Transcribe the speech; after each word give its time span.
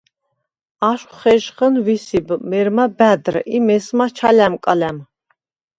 აშხვ 0.89 1.13
ხეჟხჷნ 1.19 1.73
ვისიბ, 1.85 2.27
მერმა 2.49 2.85
ბა̈დრ 2.97 3.35
ი 3.55 3.57
მესმა 3.67 4.05
ჩალა̈მკალა̈მ. 4.15 4.99